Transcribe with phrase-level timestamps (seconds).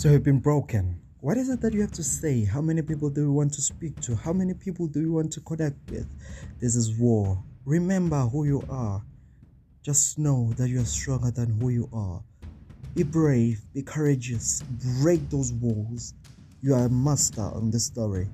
[0.00, 0.98] So you've been broken.
[1.20, 2.42] What is it that you have to say?
[2.42, 4.16] How many people do you want to speak to?
[4.16, 6.08] How many people do you want to connect with?
[6.58, 7.44] This is war.
[7.66, 9.02] Remember who you are.
[9.82, 12.22] Just know that you are stronger than who you are.
[12.94, 14.62] Be brave, be courageous,
[15.02, 16.14] break those walls.
[16.62, 18.26] You are a master on this story.